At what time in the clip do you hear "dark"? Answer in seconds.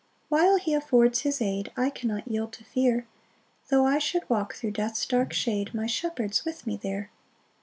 5.05-5.31